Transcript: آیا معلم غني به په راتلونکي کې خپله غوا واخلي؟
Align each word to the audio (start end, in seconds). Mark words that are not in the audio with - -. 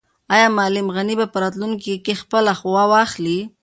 آیا 0.33 0.47
معلم 0.57 0.87
غني 0.95 1.15
به 1.19 1.25
په 1.33 1.37
راتلونکي 1.43 1.93
کې 2.05 2.13
خپله 2.21 2.51
غوا 2.61 2.83
واخلي؟ 2.91 3.39